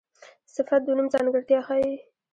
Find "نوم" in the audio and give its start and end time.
0.97-1.07